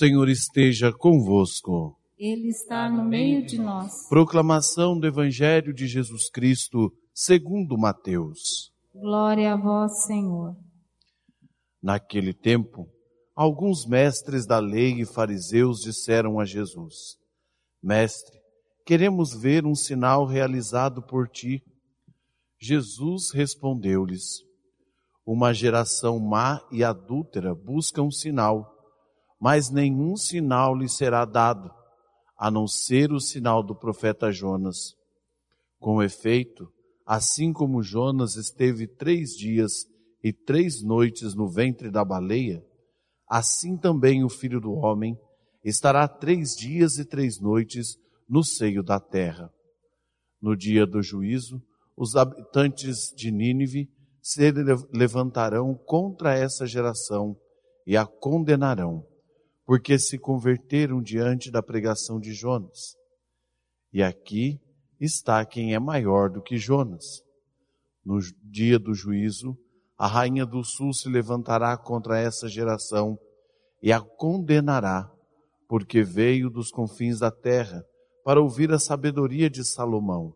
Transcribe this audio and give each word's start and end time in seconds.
Senhor 0.00 0.30
esteja 0.30 0.90
convosco. 0.90 1.94
Ele 2.18 2.48
está 2.48 2.88
no 2.88 3.04
meio 3.04 3.44
de 3.44 3.58
nós. 3.58 4.08
Proclamação 4.08 4.98
do 4.98 5.06
Evangelho 5.06 5.74
de 5.74 5.86
Jesus 5.86 6.30
Cristo, 6.30 6.90
segundo 7.12 7.76
Mateus. 7.76 8.72
Glória 8.94 9.52
a 9.52 9.56
vós, 9.58 10.04
Senhor. 10.04 10.56
Naquele 11.82 12.32
tempo, 12.32 12.88
alguns 13.36 13.84
mestres 13.84 14.46
da 14.46 14.58
lei 14.58 15.02
e 15.02 15.04
fariseus 15.04 15.82
disseram 15.82 16.40
a 16.40 16.46
Jesus: 16.46 17.18
Mestre, 17.82 18.40
queremos 18.86 19.34
ver 19.34 19.66
um 19.66 19.74
sinal 19.74 20.24
realizado 20.24 21.02
por 21.02 21.28
ti. 21.28 21.62
Jesus 22.58 23.32
respondeu-lhes: 23.34 24.42
Uma 25.26 25.52
geração 25.52 26.18
má 26.18 26.66
e 26.72 26.82
adúltera 26.82 27.54
busca 27.54 28.00
um 28.00 28.10
sinal 28.10 28.79
mas 29.40 29.70
nenhum 29.70 30.16
sinal 30.16 30.76
lhe 30.76 30.88
será 30.88 31.24
dado, 31.24 31.70
a 32.36 32.50
não 32.50 32.66
ser 32.66 33.10
o 33.10 33.18
sinal 33.18 33.62
do 33.62 33.74
profeta 33.74 34.30
Jonas. 34.30 34.94
Com 35.78 36.02
efeito, 36.02 36.70
assim 37.06 37.50
como 37.52 37.82
Jonas 37.82 38.36
esteve 38.36 38.86
três 38.86 39.30
dias 39.30 39.86
e 40.22 40.30
três 40.30 40.82
noites 40.82 41.34
no 41.34 41.48
ventre 41.48 41.90
da 41.90 42.04
baleia, 42.04 42.62
assim 43.26 43.78
também 43.78 44.22
o 44.22 44.28
filho 44.28 44.60
do 44.60 44.72
homem 44.72 45.18
estará 45.64 46.06
três 46.06 46.54
dias 46.54 46.98
e 46.98 47.04
três 47.04 47.40
noites 47.40 47.96
no 48.28 48.44
seio 48.44 48.82
da 48.82 49.00
terra. 49.00 49.50
No 50.40 50.54
dia 50.54 50.86
do 50.86 51.02
juízo, 51.02 51.62
os 51.96 52.14
habitantes 52.14 53.12
de 53.16 53.30
Nínive 53.30 53.88
se 54.22 54.52
levantarão 54.92 55.74
contra 55.74 56.34
essa 56.34 56.66
geração 56.66 57.36
e 57.86 57.96
a 57.96 58.06
condenarão 58.06 59.09
porque 59.70 60.00
se 60.00 60.18
converteram 60.18 61.00
diante 61.00 61.48
da 61.48 61.62
pregação 61.62 62.18
de 62.18 62.32
Jonas. 62.32 62.96
E 63.92 64.02
aqui 64.02 64.60
está 64.98 65.46
quem 65.46 65.74
é 65.74 65.78
maior 65.78 66.28
do 66.28 66.42
que 66.42 66.58
Jonas. 66.58 67.22
No 68.04 68.18
dia 68.42 68.80
do 68.80 68.92
juízo, 68.92 69.56
a 69.96 70.08
rainha 70.08 70.44
do 70.44 70.64
sul 70.64 70.92
se 70.92 71.08
levantará 71.08 71.76
contra 71.76 72.18
essa 72.18 72.48
geração 72.48 73.16
e 73.80 73.92
a 73.92 74.00
condenará, 74.00 75.08
porque 75.68 76.02
veio 76.02 76.50
dos 76.50 76.72
confins 76.72 77.20
da 77.20 77.30
terra 77.30 77.84
para 78.24 78.42
ouvir 78.42 78.72
a 78.72 78.78
sabedoria 78.80 79.48
de 79.48 79.64
Salomão. 79.64 80.34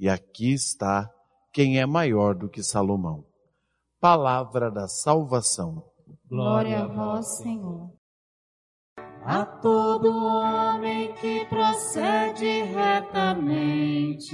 E 0.00 0.08
aqui 0.08 0.54
está 0.54 1.06
quem 1.52 1.78
é 1.78 1.84
maior 1.84 2.34
do 2.34 2.48
que 2.48 2.62
Salomão. 2.62 3.26
Palavra 4.00 4.70
da 4.70 4.88
salvação. 4.88 5.84
Glória 6.26 6.82
a 6.82 6.86
vós, 6.86 7.36
Senhor. 7.36 7.92
A 9.26 9.46
todo 9.46 10.10
homem 10.14 11.14
que 11.14 11.46
procede 11.46 12.62
retamente, 12.64 14.26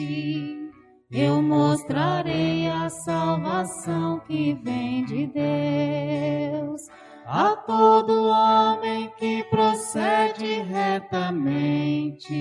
eu 1.09 1.41
mostrarei 1.41 2.67
a 2.67 2.91
salvação 2.91 4.19
que 4.27 4.53
vem 4.55 5.05
de 5.05 5.29
Deus. 5.29 6.83
A 7.25 7.55
todo 7.55 8.31
homem 8.31 9.09
que 9.17 9.45
procede 9.45 10.61
retamente, 10.63 12.35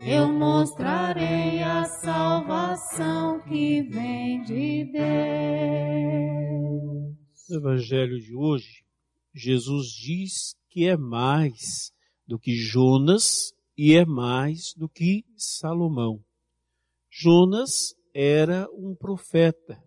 eu 0.00 0.32
mostrarei 0.32 1.62
a 1.62 1.84
salvação 1.84 3.40
que 3.40 3.82
vem 3.82 4.40
de 4.40 4.90
Deus. 4.90 5.02
No 7.50 7.58
Evangelho 7.58 8.18
de 8.18 8.34
hoje, 8.34 8.86
Jesus 9.34 9.88
diz 9.88 10.61
que 10.72 10.88
é 10.88 10.96
mais 10.96 11.92
do 12.26 12.38
que 12.38 12.56
Jonas 12.56 13.52
e 13.76 13.94
é 13.94 14.06
mais 14.06 14.72
do 14.74 14.88
que 14.88 15.22
Salomão. 15.36 16.18
Jonas 17.10 17.94
era 18.14 18.66
um 18.72 18.94
profeta. 18.94 19.78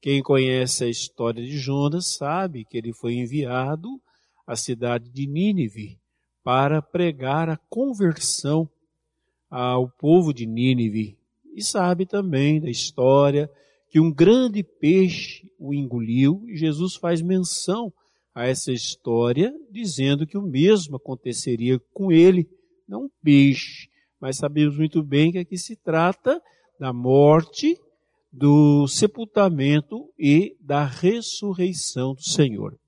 Quem 0.00 0.22
conhece 0.22 0.84
a 0.84 0.88
história 0.88 1.44
de 1.44 1.58
Jonas 1.58 2.14
sabe 2.16 2.64
que 2.64 2.78
ele 2.78 2.94
foi 2.94 3.12
enviado 3.16 4.00
à 4.46 4.56
cidade 4.56 5.10
de 5.10 5.26
Nínive 5.26 5.98
para 6.42 6.80
pregar 6.80 7.50
a 7.50 7.58
conversão 7.68 8.66
ao 9.50 9.86
povo 9.86 10.32
de 10.32 10.46
Nínive. 10.46 11.18
E 11.54 11.62
sabe 11.62 12.06
também 12.06 12.58
da 12.58 12.70
história 12.70 13.50
que 13.90 14.00
um 14.00 14.10
grande 14.10 14.62
peixe 14.62 15.46
o 15.58 15.74
engoliu 15.74 16.42
e 16.46 16.56
Jesus 16.56 16.96
faz 16.96 17.20
menção 17.20 17.92
a 18.36 18.46
essa 18.46 18.70
história, 18.70 19.50
dizendo 19.70 20.26
que 20.26 20.36
o 20.36 20.42
mesmo 20.42 20.96
aconteceria 20.96 21.80
com 21.94 22.12
ele, 22.12 22.46
não 22.86 23.04
um 23.04 23.10
peixe. 23.22 23.88
Mas 24.20 24.36
sabemos 24.36 24.76
muito 24.76 25.02
bem 25.02 25.32
que 25.32 25.38
aqui 25.38 25.56
se 25.56 25.74
trata 25.74 26.38
da 26.78 26.92
morte, 26.92 27.74
do 28.30 28.86
sepultamento 28.88 30.12
e 30.18 30.54
da 30.60 30.84
ressurreição 30.84 32.12
do 32.12 32.22
Senhor. 32.22 32.78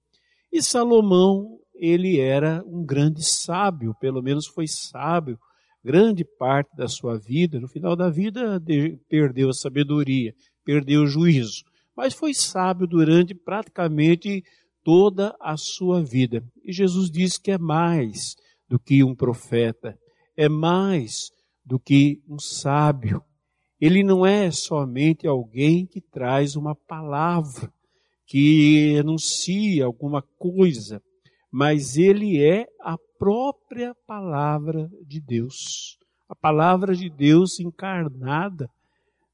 E 0.52 0.62
Salomão, 0.62 1.58
ele 1.74 2.20
era 2.20 2.62
um 2.66 2.84
grande 2.84 3.24
sábio, 3.24 3.94
pelo 3.98 4.22
menos 4.22 4.46
foi 4.46 4.66
sábio, 4.66 5.38
grande 5.82 6.26
parte 6.38 6.76
da 6.76 6.88
sua 6.88 7.18
vida. 7.18 7.58
No 7.58 7.68
final 7.68 7.96
da 7.96 8.10
vida, 8.10 8.62
perdeu 9.08 9.48
a 9.48 9.54
sabedoria, 9.54 10.34
perdeu 10.62 11.04
o 11.04 11.06
juízo, 11.06 11.64
mas 11.96 12.12
foi 12.12 12.34
sábio 12.34 12.86
durante 12.86 13.34
praticamente 13.34 14.44
toda 14.88 15.36
a 15.38 15.54
sua 15.58 16.02
vida. 16.02 16.42
E 16.64 16.72
Jesus 16.72 17.10
diz 17.10 17.36
que 17.36 17.50
é 17.50 17.58
mais 17.58 18.34
do 18.66 18.78
que 18.78 19.04
um 19.04 19.14
profeta, 19.14 19.98
é 20.34 20.48
mais 20.48 21.30
do 21.62 21.78
que 21.78 22.22
um 22.26 22.38
sábio. 22.38 23.22
Ele 23.78 24.02
não 24.02 24.24
é 24.24 24.50
somente 24.50 25.26
alguém 25.26 25.84
que 25.84 26.00
traz 26.00 26.56
uma 26.56 26.74
palavra, 26.74 27.70
que 28.26 28.96
anuncia 28.98 29.84
alguma 29.84 30.22
coisa, 30.38 31.02
mas 31.52 31.98
ele 31.98 32.42
é 32.42 32.66
a 32.80 32.96
própria 33.18 33.94
palavra 34.06 34.90
de 35.06 35.20
Deus. 35.20 35.98
A 36.26 36.34
palavra 36.34 36.96
de 36.96 37.10
Deus 37.10 37.60
encarnada 37.60 38.70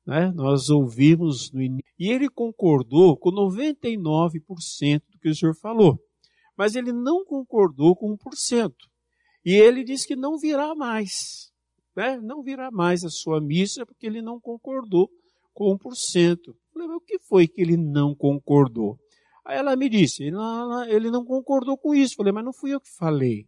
né? 0.07 0.31
Nós 0.35 0.69
ouvimos 0.69 1.51
no 1.53 1.63
início. 1.63 1.85
E 1.99 2.11
ele 2.11 2.29
concordou 2.29 3.17
com 3.17 3.31
99% 3.31 5.03
do 5.11 5.14
que 5.25 5.31
o 5.31 5.35
senhor 5.35 5.55
falou. 5.55 5.99
Mas 6.57 6.75
ele 6.75 6.93
não 6.93 7.25
concordou 7.25 7.97
com 7.97 8.15
1%. 8.15 8.73
E 9.45 9.55
ele 9.55 9.83
disse 9.83 10.07
que 10.07 10.15
não 10.15 10.37
virá 10.37 10.75
mais. 10.75 11.51
Né? 11.97 12.19
Não 12.21 12.43
virá 12.43 12.71
mais 12.71 13.05
a 13.05 13.09
sua 13.09 13.41
missa 13.41 13.87
porque 13.87 14.07
ele 14.07 14.21
não 14.21 14.39
concordou 14.39 15.09
com 15.55 15.75
1%. 15.79 16.39
Eu 16.47 16.55
falei, 16.73 16.89
mas 16.89 16.97
o 16.97 17.01
que 17.01 17.19
foi 17.21 17.49
que 17.49 17.63
ele 17.63 17.77
não 17.77 18.15
concordou? 18.15 18.99
Aí 19.47 19.57
ela 19.57 19.75
me 19.77 19.89
disse, 19.89 20.25
ele 20.25 20.33
não, 20.33 20.85
ele 20.85 21.11
não 21.11 21.25
concordou 21.25 21.77
com 21.79 21.95
isso. 21.95 22.17
Falei, 22.17 22.33
mas 22.33 22.45
não 22.45 22.53
fui 22.53 22.75
eu 22.75 22.81
que 22.81 22.91
falei. 22.99 23.47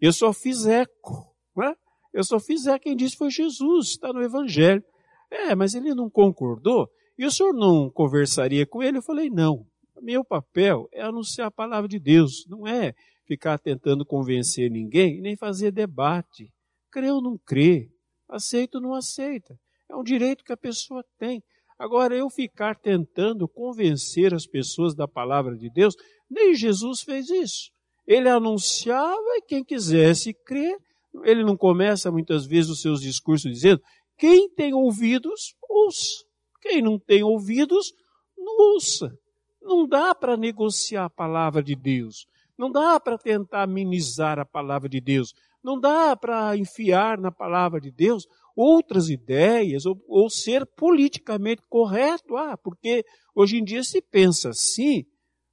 Eu 0.00 0.12
só 0.12 0.32
fiz 0.32 0.66
eco. 0.66 1.36
Né? 1.56 1.72
Eu 2.12 2.24
só 2.24 2.40
fiz 2.40 2.66
eco. 2.66 2.82
Quem 2.82 2.96
disse 2.96 3.16
foi 3.16 3.30
Jesus, 3.30 3.90
está 3.90 4.12
no 4.12 4.22
Evangelho. 4.22 4.82
É, 5.30 5.54
mas 5.54 5.74
ele 5.74 5.94
não 5.94 6.10
concordou. 6.10 6.90
E 7.16 7.24
o 7.24 7.30
senhor 7.30 7.54
não 7.54 7.88
conversaria 7.88 8.66
com 8.66 8.82
ele? 8.82 8.98
Eu 8.98 9.02
falei, 9.02 9.30
não. 9.30 9.64
Meu 10.02 10.24
papel 10.24 10.88
é 10.92 11.00
anunciar 11.00 11.46
a 11.46 11.50
palavra 11.52 11.86
de 11.86 12.00
Deus, 12.00 12.44
não 12.48 12.66
é 12.66 12.92
ficar 13.24 13.56
tentando 13.56 14.04
convencer 14.04 14.68
ninguém, 14.68 15.20
nem 15.20 15.36
fazer 15.36 15.70
debate. 15.70 16.50
Crê 16.90 17.08
ou 17.08 17.22
não 17.22 17.38
crê, 17.38 17.88
aceita 18.28 18.78
ou 18.78 18.82
não 18.82 18.94
aceita. 18.94 19.54
É 19.88 19.94
um 19.94 20.02
direito 20.02 20.42
que 20.42 20.52
a 20.52 20.56
pessoa 20.56 21.04
tem. 21.20 21.40
Agora, 21.78 22.16
eu 22.16 22.28
ficar 22.28 22.74
tentando 22.74 23.46
convencer 23.46 24.34
as 24.34 24.44
pessoas 24.44 24.92
da 24.92 25.06
palavra 25.06 25.56
de 25.56 25.70
Deus, 25.70 25.94
nem 26.28 26.52
Jesus 26.52 27.02
fez 27.02 27.30
isso. 27.30 27.70
Ele 28.04 28.28
anunciava 28.28 29.36
e 29.36 29.42
quem 29.42 29.62
quisesse 29.62 30.34
crer, 30.44 30.76
ele 31.22 31.44
não 31.44 31.56
começa 31.56 32.10
muitas 32.10 32.44
vezes 32.44 32.72
os 32.72 32.80
seus 32.80 33.00
discursos 33.00 33.52
dizendo: 33.52 33.80
quem 34.18 34.52
tem 34.52 34.74
ouvidos, 34.74 35.54
ouça. 35.62 36.24
Quem 36.60 36.82
não 36.82 36.98
tem 36.98 37.22
ouvidos, 37.22 37.92
não 38.36 38.74
ouça. 38.74 39.16
Não 39.62 39.86
dá 39.86 40.14
para 40.14 40.36
negociar 40.36 41.04
a 41.04 41.10
palavra 41.10 41.62
de 41.62 41.74
Deus. 41.74 42.26
Não 42.58 42.70
dá 42.70 42.98
para 43.00 43.16
tentar 43.16 43.66
minimizar 43.66 44.38
a 44.38 44.44
palavra 44.44 44.88
de 44.88 45.00
Deus. 45.00 45.34
Não 45.62 45.78
dá 45.78 46.16
para 46.16 46.56
enfiar 46.56 47.18
na 47.18 47.30
palavra 47.30 47.80
de 47.80 47.90
Deus 47.90 48.26
outras 48.56 49.08
ideias 49.08 49.86
ou, 49.86 50.02
ou, 50.06 50.28
ser 50.28 50.66
politicamente 50.66 51.62
correto. 51.68 52.36
Ah, 52.36 52.56
porque 52.56 53.04
hoje 53.34 53.58
em 53.58 53.64
dia 53.64 53.82
se 53.82 54.02
pensa 54.02 54.50
assim, 54.50 55.04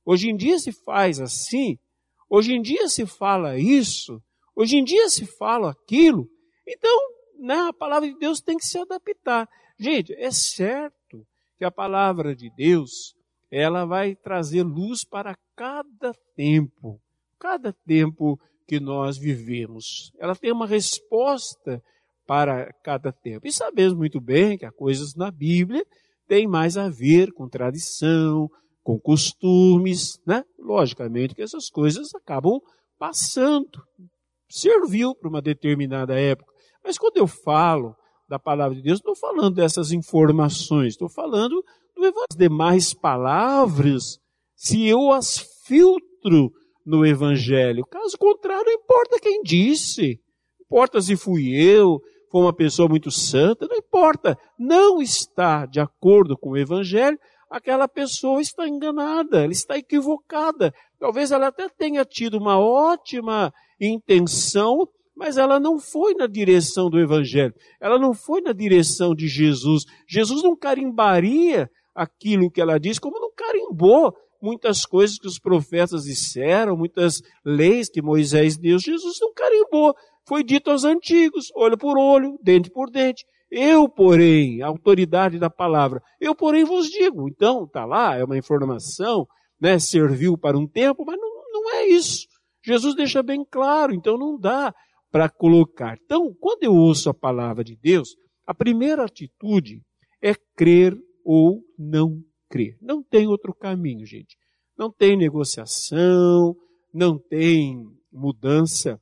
hoje 0.04 0.30
em 0.30 0.36
dia 0.36 0.60
se 0.60 0.72
faz 0.72 1.20
assim, 1.20 1.78
hoje 2.30 2.54
em 2.54 2.62
dia 2.62 2.88
se 2.90 3.06
fala 3.06 3.58
isso, 3.58 4.22
hoje 4.56 4.78
em 4.78 4.84
dia 4.84 5.08
se 5.10 5.26
fala 5.26 5.72
aquilo. 5.72 6.28
Então, 6.68 7.00
né, 7.40 7.68
a 7.70 7.74
palavra 7.74 8.10
de 8.10 8.18
Deus 8.18 8.42
tem 8.42 8.58
que 8.58 8.66
se 8.66 8.78
adaptar. 8.78 9.48
Gente, 9.80 10.14
é 10.14 10.32
certo 10.32 11.26
que 11.58 11.64
a 11.64 11.72
palavra 11.72 12.36
de 12.36 12.50
Deus, 12.50 13.16
ela 13.52 13.86
vai 13.86 14.16
trazer 14.16 14.64
luz 14.64 15.04
para 15.04 15.36
cada 15.56 16.14
tempo. 16.36 17.00
Cada 17.40 17.74
tempo 17.86 18.40
que 18.68 18.80
nós 18.80 19.18
vivemos. 19.18 20.12
Ela 20.20 20.36
tem 20.36 20.52
uma 20.52 20.68
resposta 20.68 21.82
para 22.28 22.72
cada 22.84 23.12
tempo. 23.12 23.48
E 23.48 23.52
sabemos 23.52 23.96
muito 23.96 24.22
bem 24.22 24.58
que 24.58 24.66
há 24.66 24.72
coisas 24.72 25.16
na 25.16 25.32
Bíblia 25.32 25.84
têm 26.28 26.48
mais 26.48 26.78
a 26.78 26.88
ver 26.88 27.34
com 27.34 27.50
tradição, 27.50 28.48
com 28.84 29.00
costumes, 29.00 30.20
né? 30.28 30.44
Logicamente 30.60 31.34
que 31.34 31.42
essas 31.42 31.70
coisas 31.70 32.14
acabam 32.14 32.60
passando. 33.00 33.82
Serviu 34.48 35.16
para 35.16 35.30
uma 35.30 35.42
determinada 35.42 36.20
época. 36.20 36.54
Mas 36.84 36.98
quando 36.98 37.18
eu 37.18 37.26
falo 37.26 37.96
da 38.28 38.38
palavra 38.38 38.76
de 38.76 38.84
Deus, 38.84 39.00
estou 39.00 39.16
falando 39.16 39.56
dessas 39.56 39.92
informações, 39.92 40.90
estou 40.94 41.10
falando 41.10 41.64
das 42.00 42.38
demais 42.38 42.94
palavras, 42.94 44.20
se 44.56 44.88
eu 44.88 45.12
as 45.12 45.38
filtro 45.66 46.52
no 46.86 47.06
Evangelho. 47.06 47.86
Caso 47.86 48.18
contrário, 48.18 48.66
não 48.66 48.74
importa 48.74 49.20
quem 49.20 49.42
disse, 49.44 50.20
não 50.58 50.66
importa 50.66 51.02
se 51.02 51.16
fui 51.16 51.54
eu, 51.54 52.02
foi 52.32 52.42
uma 52.42 52.54
pessoa 52.54 52.88
muito 52.88 53.12
santa, 53.12 53.68
não 53.68 53.78
importa, 53.78 54.38
não 54.58 55.02
está 55.02 55.66
de 55.66 55.80
acordo 55.80 56.38
com 56.38 56.52
o 56.52 56.58
Evangelho, 56.58 57.18
aquela 57.50 57.88
pessoa 57.88 58.42
está 58.42 58.68
enganada, 58.68 59.44
ela 59.44 59.52
está 59.52 59.78
equivocada. 59.78 60.74
Talvez 61.00 61.32
ela 61.32 61.48
até 61.48 61.68
tenha 61.70 62.06
tido 62.06 62.38
uma 62.38 62.60
ótima 62.60 63.54
intenção, 63.80 64.88
mas 65.16 65.38
ela 65.38 65.60
não 65.60 65.80
foi 65.80 66.14
na 66.14 66.28
direção 66.28 66.90
do 66.90 67.00
Evangelho, 67.00 67.54
ela 67.82 67.98
não 68.00 68.14
foi 68.14 68.42
na 68.42 68.54
direção 68.54 69.16
de 69.16 69.28
Jesus. 69.28 69.84
Jesus 70.08 70.44
não 70.44 70.56
carimbaria 70.56 71.70
aquilo 72.00 72.50
que 72.50 72.62
ela 72.62 72.80
diz, 72.80 72.98
como 72.98 73.20
não 73.20 73.32
carimbou 73.36 74.16
muitas 74.42 74.86
coisas 74.86 75.18
que 75.20 75.28
os 75.28 75.38
profetas 75.38 76.04
disseram, 76.04 76.78
muitas 76.78 77.22
leis 77.44 77.90
que 77.90 78.02
Moisés 78.02 78.58
deu. 78.58 78.80
Jesus 78.80 79.18
não 79.20 79.34
carimbou. 79.34 79.94
Foi 80.26 80.44
dito 80.44 80.72
aos 80.72 80.86
antigos, 80.86 81.48
olho 81.56 81.78
por 81.78 81.98
olho, 81.98 82.40
dente 82.42 82.70
por 82.70 82.90
dente. 82.90 83.26
Eu, 83.52 83.90
porém, 83.90 84.62
a 84.62 84.68
autoridade 84.68 85.40
da 85.40 85.50
palavra, 85.50 86.02
eu, 86.22 86.34
porém, 86.36 86.64
vos 86.64 86.88
digo. 86.88 87.28
Então, 87.28 87.66
está 87.66 87.84
lá, 87.84 88.16
é 88.16 88.24
uma 88.24 88.38
informação, 88.38 89.28
né, 89.60 89.78
serviu 89.80 90.38
para 90.38 90.58
um 90.58 90.68
tempo, 90.68 91.04
mas 91.06 91.18
não, 91.20 91.30
não 91.52 91.74
é 91.74 91.88
isso. 91.88 92.28
Jesus 92.64 92.96
deixa 92.96 93.24
bem 93.24 93.44
claro, 93.44 93.94
então 93.94 94.18
não 94.18 94.40
dá 94.40 94.74
para 95.12 95.28
colocar. 95.28 95.98
Então, 96.06 96.34
quando 96.40 96.64
eu 96.64 96.76
ouço 96.76 97.10
a 97.10 97.14
palavra 97.14 97.64
de 97.64 97.76
Deus, 97.76 98.10
a 98.46 98.54
primeira 98.54 99.04
atitude 99.04 99.82
é 100.22 100.34
crer 100.56 100.96
ou 101.32 101.64
não 101.78 102.24
crer. 102.50 102.76
Não 102.82 103.04
tem 103.04 103.28
outro 103.28 103.54
caminho, 103.54 104.04
gente. 104.04 104.36
Não 104.76 104.92
tem 104.92 105.16
negociação, 105.16 106.56
não 106.92 107.20
tem 107.20 107.86
mudança 108.12 109.00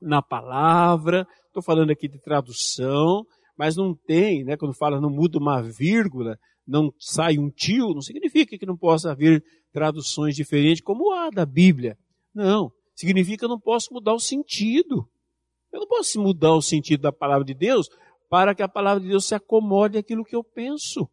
na 0.00 0.22
palavra, 0.22 1.26
estou 1.46 1.62
falando 1.62 1.90
aqui 1.90 2.08
de 2.08 2.18
tradução, 2.18 3.26
mas 3.54 3.76
não 3.76 3.94
tem, 3.94 4.42
né, 4.44 4.56
quando 4.56 4.72
fala 4.72 4.98
não 4.98 5.10
muda 5.10 5.38
uma 5.38 5.60
vírgula, 5.60 6.38
não 6.66 6.90
sai 6.98 7.36
um 7.36 7.50
tio, 7.50 7.92
não 7.92 8.00
significa 8.00 8.56
que 8.56 8.64
não 8.64 8.78
possa 8.78 9.10
haver 9.10 9.44
traduções 9.74 10.34
diferentes 10.34 10.82
como 10.82 11.12
a 11.12 11.28
da 11.28 11.44
Bíblia. 11.44 11.98
Não, 12.34 12.72
significa 12.96 13.40
que 13.40 13.44
eu 13.44 13.50
não 13.50 13.60
posso 13.60 13.92
mudar 13.92 14.14
o 14.14 14.18
sentido. 14.18 15.06
Eu 15.70 15.80
não 15.80 15.86
posso 15.86 16.18
mudar 16.18 16.54
o 16.54 16.62
sentido 16.62 17.02
da 17.02 17.12
palavra 17.12 17.44
de 17.44 17.52
Deus 17.52 17.88
para 18.30 18.54
que 18.54 18.62
a 18.62 18.68
palavra 18.68 19.02
de 19.02 19.10
Deus 19.10 19.26
se 19.26 19.34
acomode 19.34 19.98
àquilo 19.98 20.24
que 20.24 20.34
eu 20.34 20.42
penso. 20.42 21.06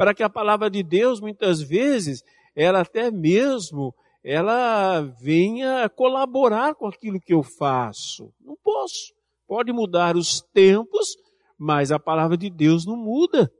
Para 0.00 0.14
que 0.14 0.22
a 0.22 0.30
palavra 0.30 0.70
de 0.70 0.82
Deus, 0.82 1.20
muitas 1.20 1.60
vezes, 1.60 2.22
ela 2.56 2.80
até 2.80 3.10
mesmo 3.10 3.94
ela 4.24 5.02
venha 5.22 5.90
colaborar 5.90 6.74
com 6.74 6.86
aquilo 6.86 7.20
que 7.20 7.34
eu 7.34 7.42
faço. 7.42 8.32
Não 8.40 8.56
posso. 8.64 9.12
Pode 9.46 9.70
mudar 9.74 10.16
os 10.16 10.40
tempos, 10.54 11.18
mas 11.58 11.92
a 11.92 11.98
palavra 11.98 12.38
de 12.38 12.48
Deus 12.48 12.86
não 12.86 12.96
muda. 12.96 13.52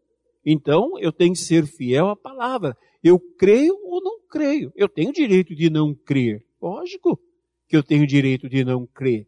Então, 0.42 0.98
eu 0.98 1.12
tenho 1.12 1.34
que 1.34 1.40
ser 1.40 1.66
fiel 1.66 2.08
à 2.08 2.16
palavra. 2.16 2.75
Eu 3.04 3.20
creio 3.38 3.75
ou 3.84 4.02
não 4.02 4.26
creio. 4.26 4.72
Eu 4.75 4.88
tenho 4.88 5.12
direito 5.12 5.54
de 5.54 5.69
não 5.69 5.94
crer. 5.94 6.42
Lógico 6.58 7.20
que 7.69 7.76
eu 7.76 7.82
tenho 7.82 8.06
direito 8.06 8.48
de 8.48 8.64
não 8.64 8.87
crer. 8.87 9.26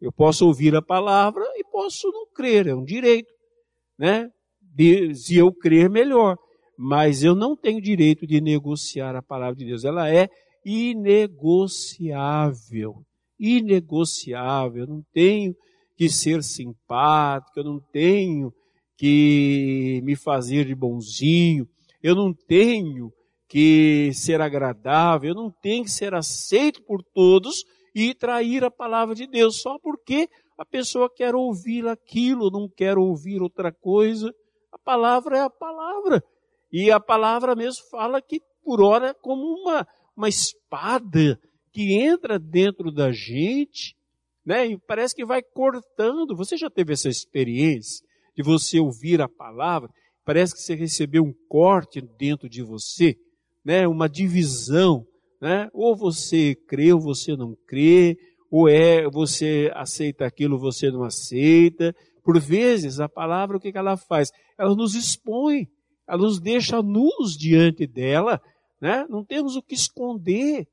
Eu 0.00 0.10
posso 0.10 0.44
ouvir 0.44 0.74
a 0.74 0.82
palavra 0.82 1.44
e 1.54 1.62
posso 1.70 2.10
não 2.10 2.26
crer, 2.34 2.66
é 2.66 2.74
um 2.74 2.82
direito, 2.82 3.32
né? 3.96 4.28
De, 4.60 5.14
se 5.14 5.36
eu 5.36 5.52
crer, 5.52 5.88
melhor. 5.88 6.36
Mas 6.80 7.24
eu 7.24 7.34
não 7.34 7.56
tenho 7.56 7.82
direito 7.82 8.24
de 8.24 8.40
negociar 8.40 9.16
a 9.16 9.22
palavra 9.22 9.56
de 9.56 9.64
Deus. 9.64 9.84
Ela 9.84 10.08
é 10.08 10.28
inegociável. 10.64 11.82
Inegociável. 13.36 14.82
Eu 14.82 14.86
não 14.86 15.02
tenho 15.12 15.56
que 15.96 16.08
ser 16.08 16.44
simpático, 16.44 17.58
eu 17.58 17.64
não 17.64 17.80
tenho 17.92 18.52
que 18.96 20.00
me 20.04 20.14
fazer 20.14 20.66
de 20.66 20.74
bonzinho, 20.74 21.68
eu 22.00 22.14
não 22.14 22.32
tenho 22.32 23.12
que 23.48 24.12
ser 24.14 24.40
agradável, 24.40 25.30
eu 25.30 25.34
não 25.34 25.50
tenho 25.50 25.82
que 25.82 25.90
ser 25.90 26.14
aceito 26.14 26.80
por 26.84 27.02
todos 27.12 27.64
e 27.92 28.14
trair 28.14 28.62
a 28.62 28.70
palavra 28.70 29.16
de 29.16 29.26
Deus 29.26 29.60
só 29.60 29.76
porque 29.80 30.28
a 30.56 30.64
pessoa 30.64 31.10
quer 31.12 31.34
ouvir 31.34 31.88
aquilo, 31.88 32.50
não 32.50 32.68
quer 32.68 32.96
ouvir 32.96 33.42
outra 33.42 33.72
coisa. 33.72 34.32
A 34.70 34.78
palavra 34.78 35.38
é 35.38 35.40
a 35.40 35.50
palavra. 35.50 36.22
E 36.72 36.90
a 36.90 37.00
palavra 37.00 37.54
mesmo 37.54 37.84
fala 37.90 38.20
que 38.20 38.40
por 38.62 38.82
hora 38.82 39.08
é 39.08 39.14
como 39.14 39.42
uma 39.42 39.86
uma 40.18 40.28
espada 40.28 41.40
que 41.72 41.94
entra 41.94 42.40
dentro 42.40 42.90
da 42.90 43.12
gente, 43.12 43.96
né? 44.44 44.66
E 44.66 44.76
parece 44.76 45.14
que 45.14 45.24
vai 45.24 45.40
cortando. 45.40 46.36
Você 46.36 46.56
já 46.56 46.68
teve 46.68 46.92
essa 46.92 47.08
experiência 47.08 48.04
de 48.36 48.42
você 48.42 48.80
ouvir 48.80 49.22
a 49.22 49.28
palavra? 49.28 49.88
Parece 50.24 50.54
que 50.54 50.60
você 50.60 50.74
recebeu 50.74 51.22
um 51.22 51.32
corte 51.48 52.00
dentro 52.18 52.48
de 52.48 52.64
você, 52.64 53.16
né? 53.64 53.86
Uma 53.86 54.08
divisão, 54.08 55.06
né? 55.40 55.68
Ou 55.72 55.96
você 55.96 56.56
crê 56.66 56.92
ou 56.92 57.00
você 57.00 57.36
não 57.36 57.56
crê, 57.66 58.16
ou 58.50 58.68
é 58.68 59.08
você 59.08 59.70
aceita 59.74 60.26
aquilo, 60.26 60.58
você 60.58 60.90
não 60.90 61.04
aceita. 61.04 61.94
Por 62.24 62.40
vezes 62.40 62.98
a 62.98 63.08
palavra 63.08 63.56
o 63.56 63.60
que 63.60 63.70
ela 63.72 63.96
faz? 63.96 64.30
Ela 64.58 64.74
nos 64.74 64.96
expõe, 64.96 65.68
ela 66.08 66.18
nos 66.18 66.40
deixa 66.40 66.82
nus 66.82 67.36
diante 67.36 67.86
dela 67.86 68.40
né? 68.80 69.06
Não 69.08 69.24
temos 69.24 69.56
o 69.56 69.62
que 69.62 69.74
esconder, 69.74 70.66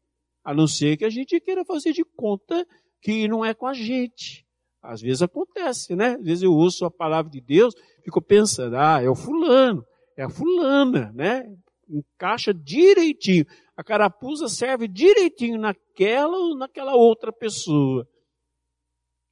a 0.43 0.53
não 0.53 0.67
ser 0.67 0.97
que 0.97 1.05
a 1.05 1.09
gente 1.09 1.39
queira 1.39 1.65
fazer 1.65 1.91
de 1.91 2.03
conta 2.03 2.65
que 3.01 3.27
não 3.27 3.43
é 3.43 3.53
com 3.53 3.67
a 3.67 3.73
gente. 3.73 4.45
Às 4.81 5.01
vezes 5.01 5.21
acontece, 5.21 5.95
né? 5.95 6.15
Às 6.15 6.23
vezes 6.23 6.43
eu 6.43 6.51
ouço 6.51 6.85
a 6.85 6.91
palavra 6.91 7.31
de 7.31 7.41
Deus, 7.41 7.73
fico 8.03 8.21
pensando, 8.21 8.75
ah, 8.77 9.01
é 9.01 9.09
o 9.09 9.15
fulano, 9.15 9.83
é 10.15 10.23
a 10.23 10.29
fulana, 10.29 11.11
né? 11.13 11.43
Encaixa 11.89 12.53
direitinho. 12.53 13.45
A 13.75 13.83
carapuça 13.83 14.47
serve 14.47 14.87
direitinho 14.87 15.59
naquela 15.59 16.37
ou 16.37 16.55
naquela 16.55 16.95
outra 16.95 17.33
pessoa. 17.33 18.07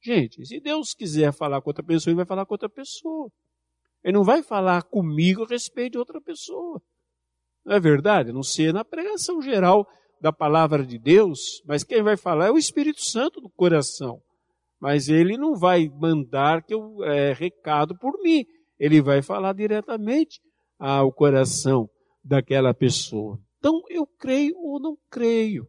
Gente, 0.02 0.44
se 0.44 0.60
Deus 0.60 0.92
quiser 0.92 1.32
falar 1.32 1.62
com 1.62 1.70
outra 1.70 1.84
pessoa, 1.84 2.10
ele 2.10 2.16
vai 2.16 2.26
falar 2.26 2.44
com 2.44 2.54
outra 2.54 2.68
pessoa. 2.68 3.32
Ele 4.04 4.12
não 4.12 4.22
vai 4.22 4.42
falar 4.42 4.82
comigo 4.82 5.44
a 5.44 5.48
respeito 5.48 5.92
de 5.92 5.98
outra 5.98 6.20
pessoa. 6.20 6.80
Não 7.64 7.74
é 7.74 7.80
verdade? 7.80 8.32
Não 8.32 8.42
sei 8.42 8.70
na 8.70 8.84
pregação 8.84 9.40
geral 9.40 9.88
da 10.20 10.32
palavra 10.32 10.84
de 10.84 10.98
Deus, 10.98 11.62
mas 11.66 11.82
quem 11.82 12.02
vai 12.02 12.16
falar 12.16 12.48
é 12.48 12.50
o 12.50 12.58
Espírito 12.58 13.02
Santo 13.02 13.40
do 13.40 13.48
coração. 13.48 14.20
Mas 14.78 15.08
ele 15.08 15.38
não 15.38 15.56
vai 15.56 15.88
mandar 15.88 16.62
que 16.62 16.74
eu 16.74 17.02
é, 17.04 17.32
recado 17.32 17.96
por 17.96 18.20
mim. 18.22 18.44
Ele 18.78 19.00
vai 19.00 19.22
falar 19.22 19.54
diretamente 19.54 20.40
ao 20.78 21.10
coração 21.10 21.88
daquela 22.22 22.74
pessoa. 22.74 23.38
Então 23.58 23.80
eu 23.88 24.06
creio 24.06 24.54
ou 24.58 24.78
não 24.78 24.96
creio. 25.10 25.66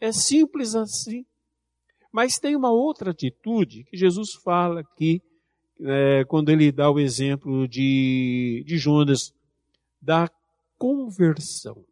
É 0.00 0.12
simples 0.12 0.74
assim. 0.74 1.24
Mas 2.12 2.38
tem 2.38 2.54
uma 2.56 2.70
outra 2.70 3.10
atitude 3.10 3.84
que 3.84 3.96
Jesus 3.96 4.34
fala 4.44 4.80
aqui, 4.80 5.20
é, 5.80 6.24
quando 6.24 6.50
ele 6.50 6.72
dá 6.72 6.90
o 6.90 6.98
exemplo 6.98 7.68
de, 7.68 8.64
de 8.66 8.78
Jonas, 8.78 9.32
da 10.00 10.30
conversão. 10.76 11.84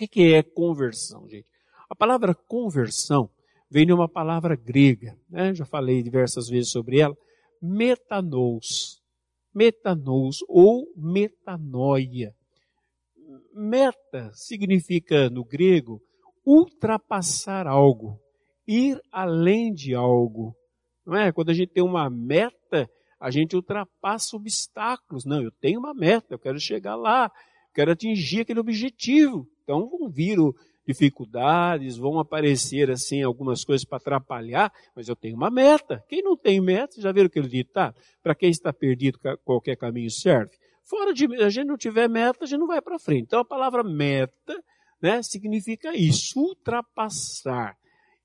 O 0.00 0.08
que 0.08 0.34
é 0.34 0.42
conversão, 0.42 1.28
gente? 1.28 1.46
A 1.88 1.94
palavra 1.94 2.34
conversão 2.34 3.30
vem 3.70 3.86
de 3.86 3.92
uma 3.92 4.08
palavra 4.08 4.56
grega, 4.56 5.16
né? 5.28 5.54
já 5.54 5.64
falei 5.64 6.02
diversas 6.02 6.48
vezes 6.48 6.70
sobre 6.70 7.00
ela, 7.00 7.16
metanous. 7.60 9.00
Metanous 9.54 10.38
ou 10.48 10.86
metanoia. 10.96 12.34
Meta 13.54 14.30
significa 14.32 15.28
no 15.28 15.44
grego 15.44 16.00
ultrapassar 16.44 17.66
algo, 17.66 18.18
ir 18.66 19.00
além 19.10 19.72
de 19.72 19.94
algo. 19.94 20.56
Não 21.06 21.16
é? 21.16 21.32
Quando 21.32 21.50
a 21.50 21.54
gente 21.54 21.72
tem 21.72 21.82
uma 21.82 22.08
meta, 22.08 22.88
a 23.20 23.30
gente 23.30 23.54
ultrapassa 23.56 24.36
obstáculos. 24.36 25.24
Não, 25.24 25.42
eu 25.42 25.50
tenho 25.60 25.78
uma 25.78 25.94
meta, 25.94 26.34
eu 26.34 26.38
quero 26.38 26.58
chegar 26.58 26.96
lá, 26.96 27.30
quero 27.74 27.92
atingir 27.92 28.40
aquele 28.40 28.60
objetivo. 28.60 29.46
Então 29.62 29.88
vão 29.88 30.08
vir 30.08 30.38
dificuldades, 30.86 31.96
vão 31.96 32.18
aparecer 32.18 32.90
assim 32.90 33.22
algumas 33.22 33.64
coisas 33.64 33.84
para 33.84 33.98
atrapalhar, 33.98 34.72
mas 34.94 35.08
eu 35.08 35.14
tenho 35.14 35.36
uma 35.36 35.50
meta. 35.50 36.02
Quem 36.08 36.22
não 36.22 36.36
tem 36.36 36.60
meta, 36.60 37.00
já 37.00 37.12
viram 37.12 37.26
aquele 37.26 37.48
ditado? 37.48 37.94
Para 38.22 38.34
quem 38.34 38.50
está 38.50 38.72
perdido, 38.72 39.18
qualquer 39.44 39.76
caminho 39.76 40.10
serve. 40.10 40.52
Fora 40.84 41.14
de 41.14 41.26
a 41.42 41.48
gente 41.48 41.66
não 41.66 41.76
tiver 41.76 42.08
meta, 42.08 42.44
a 42.44 42.46
gente 42.46 42.58
não 42.58 42.66
vai 42.66 42.82
para 42.82 42.98
frente. 42.98 43.22
Então 43.22 43.40
a 43.40 43.44
palavra 43.44 43.84
meta, 43.84 44.62
né, 45.00 45.22
significa 45.22 45.96
isso, 45.96 46.40
ultrapassar. 46.40 47.76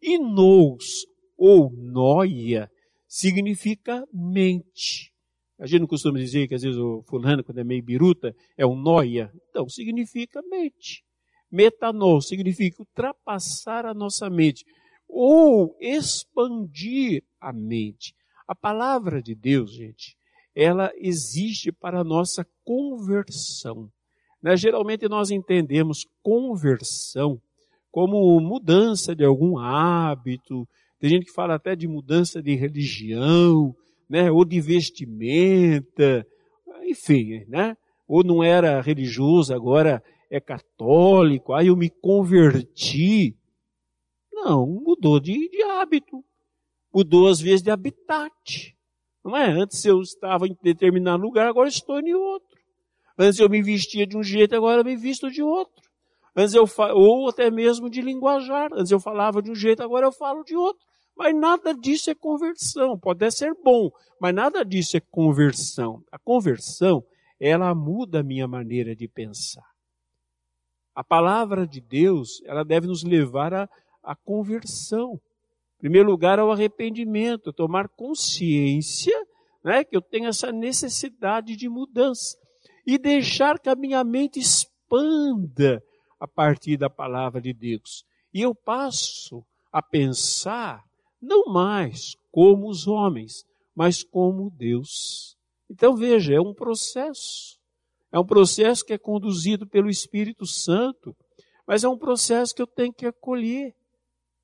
E 0.01 0.17
nous 0.17 1.05
ou 1.37 1.71
noia 1.71 2.69
significa 3.07 4.05
mente. 4.13 5.11
A 5.59 5.65
gente 5.65 5.81
não 5.81 5.87
costuma 5.87 6.19
dizer 6.19 6.47
que 6.47 6.55
às 6.55 6.61
vezes 6.61 6.77
o 6.77 7.01
fulano, 7.03 7.43
quando 7.43 7.59
é 7.59 7.63
meio 7.63 7.83
biruta, 7.83 8.35
é 8.55 8.65
um 8.65 8.75
noia. 8.75 9.31
Então, 9.49 9.67
significa 9.67 10.41
mente. 10.49 11.03
Metanol 11.51 12.21
significa 12.21 12.81
ultrapassar 12.81 13.85
a 13.85 13.93
nossa 13.93 14.29
mente 14.29 14.65
ou 15.07 15.75
expandir 15.79 17.23
a 17.39 17.53
mente. 17.53 18.13
A 18.47 18.53
palavra 18.53 19.21
de 19.21 19.33
Deus, 19.33 19.73
gente, 19.73 20.17
ela 20.53 20.91
existe 20.95 21.71
para 21.71 22.01
a 22.01 22.03
nossa 22.03 22.45
conversão. 22.63 23.89
Né? 24.41 24.55
Geralmente 24.55 25.07
nós 25.07 25.31
entendemos 25.31 26.05
conversão 26.21 27.41
como 27.89 28.39
mudança 28.39 29.15
de 29.15 29.23
algum 29.23 29.57
hábito, 29.57 30.67
tem 30.99 31.09
gente 31.09 31.25
que 31.25 31.33
fala 31.33 31.55
até 31.55 31.75
de 31.75 31.87
mudança 31.87 32.41
de 32.41 32.55
religião, 32.55 33.75
né? 34.09 34.31
ou 34.31 34.43
de 34.43 34.59
vestimenta, 34.59 36.25
enfim, 36.83 37.45
né? 37.47 37.77
ou 38.07 38.23
não 38.23 38.43
era 38.43 38.81
religioso, 38.81 39.53
agora 39.53 40.01
é 40.29 40.39
católico, 40.39 41.53
aí 41.53 41.67
eu 41.67 41.75
me 41.75 41.89
converti. 41.89 43.35
Não, 44.31 44.65
mudou 44.65 45.19
de, 45.19 45.49
de 45.49 45.61
hábito, 45.63 46.23
mudou 46.93 47.27
às 47.27 47.39
vezes 47.39 47.61
de 47.61 47.69
habitat. 47.69 48.75
Não 49.23 49.35
é? 49.35 49.49
Antes 49.51 49.83
eu 49.83 50.01
estava 50.01 50.47
em 50.47 50.55
determinado 50.63 51.21
lugar, 51.21 51.47
agora 51.47 51.67
estou 51.67 51.99
em 51.99 52.13
outro. 52.13 52.57
Antes 53.17 53.39
eu 53.39 53.49
me 53.49 53.61
vestia 53.61 54.05
de 54.07 54.15
um 54.15 54.23
jeito, 54.23 54.55
agora 54.55 54.81
eu 54.81 54.85
me 54.85 54.95
visto 54.95 55.29
de 55.29 55.41
outro. 55.41 55.86
Antes 56.37 56.53
eu 56.53 56.65
ou 56.93 57.29
até 57.29 57.49
mesmo 57.49 57.89
de 57.89 57.99
linguajar. 57.99 58.69
Antes 58.71 58.91
eu 58.91 58.99
falava 58.99 59.41
de 59.41 59.49
um 59.49 59.55
jeito, 59.55 59.81
agora 59.81 60.05
eu 60.05 60.11
falo 60.11 60.43
de 60.43 60.55
outro. 60.55 60.85
Mas 61.15 61.35
nada 61.35 61.73
disso 61.73 62.11
é 62.11 62.15
conversão. 62.15 62.95
Pode 62.95 63.17
até 63.17 63.31
ser 63.31 63.55
bom, 63.63 63.89
mas 64.21 64.35
nada 64.35 64.63
disso 64.63 64.95
é 64.95 64.99
conversão. 64.99 66.03
A 66.11 66.19
conversão, 66.19 67.03
ela 67.39 67.73
muda 67.73 68.19
a 68.19 68.23
minha 68.23 68.47
maneira 68.47 68.95
de 68.95 69.07
pensar. 69.07 69.65
A 70.93 71.03
palavra 71.03 71.65
de 71.65 71.81
Deus, 71.81 72.39
ela 72.45 72.63
deve 72.63 72.85
nos 72.85 73.03
levar 73.03 73.51
à, 73.55 73.69
à 74.03 74.15
conversão. 74.15 75.19
Em 75.77 75.79
primeiro 75.79 76.07
lugar, 76.07 76.37
ao 76.37 76.51
arrependimento, 76.51 77.51
tomar 77.51 77.89
consciência 77.89 79.15
né, 79.63 79.83
que 79.83 79.97
eu 79.97 80.01
tenho 80.03 80.27
essa 80.27 80.51
necessidade 80.51 81.55
de 81.55 81.67
mudança 81.67 82.37
e 82.85 82.99
deixar 82.99 83.57
que 83.57 83.69
a 83.69 83.75
minha 83.75 84.03
mente 84.03 84.39
expanda 84.39 85.81
a 86.19 86.27
partir 86.27 86.77
da 86.77 86.89
palavra 86.89 87.41
de 87.41 87.53
Deus. 87.53 88.05
E 88.33 88.41
eu 88.41 88.53
passo 88.53 89.45
a 89.71 89.81
pensar 89.81 90.83
não 91.21 91.45
mais 91.45 92.15
como 92.31 92.69
os 92.69 92.87
homens, 92.87 93.45
mas 93.75 94.03
como 94.03 94.49
Deus. 94.51 95.37
Então 95.69 95.95
veja, 95.95 96.33
é 96.33 96.41
um 96.41 96.53
processo. 96.53 97.57
É 98.11 98.19
um 98.19 98.25
processo 98.25 98.85
que 98.85 98.93
é 98.93 98.97
conduzido 98.97 99.67
pelo 99.67 99.89
Espírito 99.89 100.45
Santo, 100.45 101.15
mas 101.65 101.83
é 101.83 101.89
um 101.89 101.97
processo 101.97 102.55
que 102.55 102.61
eu 102.61 102.67
tenho 102.67 102.93
que 102.93 103.05
acolher. 103.05 103.75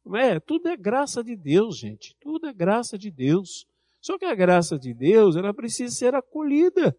Não 0.06 0.18
é? 0.18 0.40
Tudo 0.40 0.68
é 0.68 0.76
graça 0.76 1.24
de 1.24 1.36
Deus, 1.36 1.78
gente. 1.78 2.16
Tudo 2.20 2.48
é 2.48 2.54
graça 2.54 2.98
de 2.98 3.10
Deus. 3.10 3.66
Só 4.02 4.18
que 4.18 4.26
a 4.26 4.36
graça 4.36 4.78
de 4.78 4.94
Deus, 4.94 5.38
ela 5.38 5.54
precisa 5.54 5.96
ser 5.96 6.14
acolhida. 6.14 6.96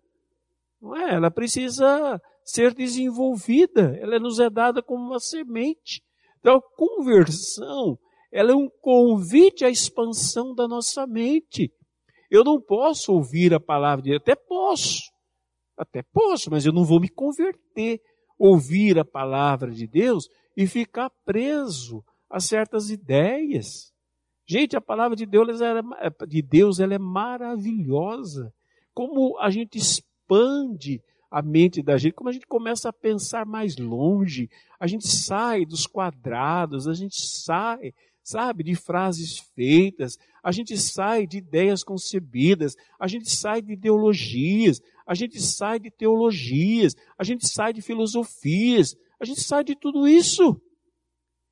Não 0.80 0.96
é? 0.96 1.14
Ela 1.14 1.30
precisa 1.30 2.20
ser 2.44 2.74
desenvolvida. 2.74 3.96
Ela 4.00 4.18
nos 4.18 4.38
é 4.38 4.50
dada 4.50 4.82
como 4.82 5.04
uma 5.04 5.18
semente. 5.18 6.02
Então, 6.38 6.56
a 6.56 6.76
conversão, 6.76 7.98
ela 8.30 8.52
é 8.52 8.54
um 8.54 8.68
convite 8.80 9.64
à 9.64 9.70
expansão 9.70 10.54
da 10.54 10.68
nossa 10.68 11.06
mente. 11.06 11.72
Eu 12.30 12.44
não 12.44 12.60
posso 12.60 13.12
ouvir 13.12 13.54
a 13.54 13.60
palavra 13.60 14.02
de 14.02 14.10
Deus, 14.10 14.20
até 14.20 14.34
posso. 14.34 15.02
Até 15.76 16.02
posso, 16.02 16.50
mas 16.50 16.66
eu 16.66 16.72
não 16.72 16.84
vou 16.84 17.00
me 17.00 17.08
converter. 17.08 18.00
Ouvir 18.38 18.98
a 18.98 19.04
palavra 19.04 19.70
de 19.70 19.86
Deus 19.86 20.28
e 20.56 20.66
ficar 20.66 21.10
preso 21.24 22.04
a 22.28 22.40
certas 22.40 22.90
ideias. 22.90 23.92
Gente, 24.46 24.76
a 24.76 24.80
palavra 24.80 25.16
de 25.16 25.24
Deus, 25.24 25.60
ela 25.60 25.80
é, 26.00 26.26
de 26.26 26.42
Deus 26.42 26.80
ela 26.80 26.94
é 26.94 26.98
maravilhosa. 26.98 28.52
Como 28.92 29.38
a 29.38 29.50
gente 29.50 29.78
expande 29.78 31.00
a 31.34 31.42
mente 31.42 31.82
da 31.82 31.96
gente, 31.96 32.14
como 32.14 32.30
a 32.30 32.32
gente 32.32 32.46
começa 32.46 32.88
a 32.88 32.92
pensar 32.92 33.44
mais 33.44 33.76
longe, 33.76 34.48
a 34.78 34.86
gente 34.86 35.08
sai 35.08 35.66
dos 35.66 35.84
quadrados, 35.84 36.86
a 36.86 36.94
gente 36.94 37.20
sai, 37.20 37.92
sabe, 38.22 38.62
de 38.62 38.76
frases 38.76 39.38
feitas, 39.52 40.16
a 40.44 40.52
gente 40.52 40.78
sai 40.78 41.26
de 41.26 41.38
ideias 41.38 41.82
concebidas, 41.82 42.76
a 43.00 43.08
gente 43.08 43.28
sai 43.28 43.60
de 43.60 43.72
ideologias, 43.72 44.80
a 45.04 45.12
gente 45.12 45.42
sai 45.42 45.80
de 45.80 45.90
teologias, 45.90 46.94
a 47.18 47.24
gente 47.24 47.48
sai 47.48 47.72
de 47.72 47.82
filosofias, 47.82 48.94
a 49.18 49.24
gente 49.24 49.40
sai 49.40 49.64
de 49.64 49.74
tudo 49.74 50.06
isso. 50.06 50.56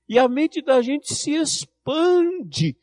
E 0.08 0.16
a 0.16 0.28
mente 0.28 0.62
da 0.62 0.80
gente 0.80 1.12
se 1.12 1.32
expande. 1.32 2.76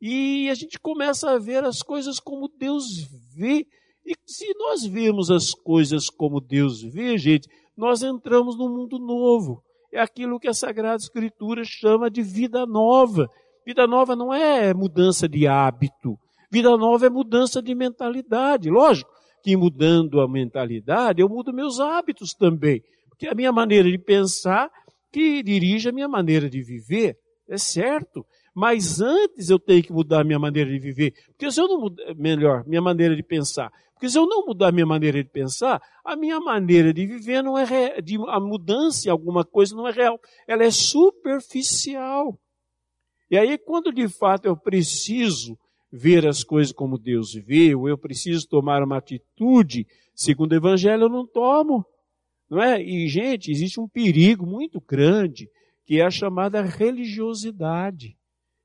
E 0.00 0.50
a 0.50 0.54
gente 0.54 0.80
começa 0.80 1.30
a 1.30 1.38
ver 1.38 1.62
as 1.62 1.84
coisas 1.84 2.18
como 2.18 2.48
Deus 2.48 2.84
vê. 3.32 3.64
E 4.12 4.14
se 4.26 4.52
nós 4.58 4.84
vemos 4.84 5.30
as 5.30 5.52
coisas 5.52 6.10
como 6.10 6.38
Deus 6.38 6.82
vê, 6.82 7.16
gente, 7.16 7.48
nós 7.74 8.02
entramos 8.02 8.58
num 8.58 8.68
mundo 8.68 8.98
novo. 8.98 9.62
É 9.90 10.00
aquilo 10.00 10.38
que 10.38 10.48
a 10.48 10.52
Sagrada 10.52 11.02
Escritura 11.02 11.62
chama 11.64 12.10
de 12.10 12.22
vida 12.22 12.66
nova. 12.66 13.26
Vida 13.66 13.86
nova 13.86 14.14
não 14.14 14.32
é 14.32 14.74
mudança 14.74 15.26
de 15.26 15.46
hábito. 15.46 16.18
Vida 16.50 16.76
nova 16.76 17.06
é 17.06 17.10
mudança 17.10 17.62
de 17.62 17.74
mentalidade. 17.74 18.68
Lógico 18.68 19.10
que 19.42 19.56
mudando 19.56 20.20
a 20.20 20.28
mentalidade, 20.28 21.22
eu 21.22 21.28
mudo 21.28 21.52
meus 21.52 21.80
hábitos 21.80 22.34
também. 22.34 22.82
Porque 23.08 23.26
a 23.26 23.34
minha 23.34 23.50
maneira 23.50 23.90
de 23.90 23.98
pensar 23.98 24.70
que 25.10 25.42
dirige 25.42 25.88
a 25.88 25.92
minha 25.92 26.08
maneira 26.08 26.50
de 26.50 26.62
viver. 26.62 27.16
É 27.48 27.56
certo. 27.56 28.26
Mas 28.54 29.00
antes 29.00 29.48
eu 29.48 29.58
tenho 29.58 29.82
que 29.82 29.92
mudar 29.92 30.24
minha 30.24 30.38
maneira 30.38 30.70
de 30.70 30.78
viver. 30.78 31.14
Porque 31.28 31.50
se 31.50 31.60
eu 31.60 31.68
não 31.68 31.80
mudar, 31.80 32.14
melhor, 32.14 32.64
minha 32.66 32.82
maneira 32.82 33.16
de 33.16 33.22
pensar. 33.22 33.70
Porque 33.94 34.08
se 34.08 34.18
eu 34.18 34.26
não 34.26 34.44
mudar 34.44 34.72
minha 34.72 34.84
maneira 34.84 35.22
de 35.22 35.30
pensar, 35.30 35.80
a 36.04 36.16
minha 36.16 36.38
maneira 36.40 36.92
de 36.92 37.06
viver 37.06 37.42
não 37.42 37.56
é 37.56 38.00
de 38.00 38.16
a 38.28 38.40
mudança 38.40 39.08
em 39.08 39.10
alguma 39.10 39.44
coisa 39.44 39.74
não 39.74 39.88
é 39.88 39.92
real. 39.92 40.20
Ela 40.46 40.64
é 40.64 40.70
superficial. 40.70 42.38
E 43.30 43.38
aí, 43.38 43.56
quando 43.56 43.92
de 43.92 44.08
fato 44.08 44.44
eu 44.44 44.56
preciso 44.56 45.56
ver 45.90 46.26
as 46.26 46.42
coisas 46.42 46.72
como 46.72 46.98
Deus 46.98 47.32
vê, 47.32 47.74
ou 47.74 47.88
eu 47.88 47.96
preciso 47.96 48.46
tomar 48.48 48.82
uma 48.82 48.98
atitude 48.98 49.86
segundo 50.14 50.52
o 50.52 50.56
Evangelho, 50.56 51.04
eu 51.04 51.08
não 51.08 51.26
tomo. 51.26 51.84
Não 52.50 52.60
é? 52.62 52.82
E, 52.82 53.08
gente, 53.08 53.50
existe 53.50 53.80
um 53.80 53.88
perigo 53.88 54.44
muito 54.44 54.80
grande 54.80 55.48
que 55.86 56.00
é 56.00 56.04
a 56.04 56.10
chamada 56.10 56.60
religiosidade. 56.60 58.16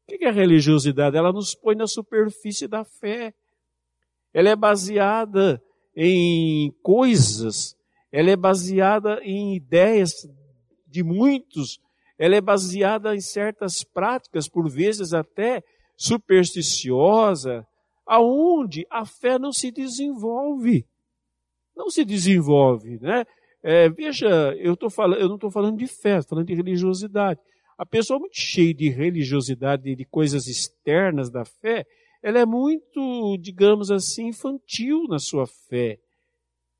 O 0.09 0.17
que 0.17 0.23
é 0.23 0.31
religiosidade? 0.31 1.17
Ela 1.17 1.33
nos 1.33 1.53
põe 1.53 1.75
na 1.75 1.85
superfície 1.85 2.67
da 2.67 2.85
fé. 2.85 3.33
Ela 4.33 4.49
é 4.49 4.55
baseada 4.55 5.61
em 5.95 6.71
coisas, 6.81 7.75
ela 8.11 8.29
é 8.29 8.35
baseada 8.35 9.19
em 9.23 9.55
ideias 9.55 10.11
de 10.85 11.03
muitos, 11.03 11.79
ela 12.17 12.35
é 12.35 12.41
baseada 12.41 13.15
em 13.15 13.19
certas 13.19 13.83
práticas, 13.83 14.47
por 14.47 14.69
vezes 14.69 15.13
até 15.13 15.63
supersticiosa, 15.97 17.65
aonde 18.05 18.85
a 18.89 19.05
fé 19.05 19.37
não 19.37 19.51
se 19.51 19.71
desenvolve. 19.71 20.85
Não 21.75 21.89
se 21.89 22.05
desenvolve, 22.05 22.99
né? 22.99 23.25
É, 23.61 23.89
veja, 23.89 24.29
eu, 24.57 24.77
tô 24.77 24.89
falando, 24.89 25.19
eu 25.19 25.27
não 25.27 25.35
estou 25.35 25.51
falando 25.51 25.77
de 25.77 25.87
fé, 25.87 26.19
estou 26.19 26.37
falando 26.37 26.47
de 26.47 26.55
religiosidade. 26.55 27.39
A 27.77 27.85
pessoa 27.85 28.19
muito 28.19 28.37
cheia 28.37 28.73
de 28.73 28.89
religiosidade, 28.89 29.95
de 29.95 30.05
coisas 30.05 30.47
externas 30.47 31.29
da 31.29 31.45
fé, 31.45 31.85
ela 32.23 32.39
é 32.39 32.45
muito, 32.45 33.37
digamos 33.39 33.91
assim, 33.91 34.27
infantil 34.27 35.03
na 35.07 35.19
sua 35.19 35.45
fé. 35.45 35.99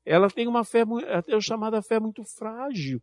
Ela 0.04 0.28
tem 0.28 0.48
uma 0.48 0.64
fé, 0.64 0.82
até 1.12 1.38
chamada 1.40 1.80
fé 1.80 2.00
muito 2.00 2.24
frágil. 2.24 3.00